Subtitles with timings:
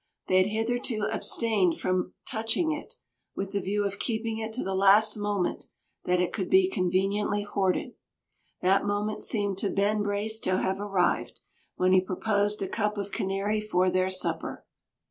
[0.25, 2.95] They had hitherto abstained from touching it,
[3.35, 5.67] with the view of keeping it to the last moment
[6.05, 7.93] that it could be conveniently hoarded.
[8.63, 11.39] That moment seemed to Ben Brace to have arrived,
[11.75, 14.65] when he proposed a cup of Canary for their supper.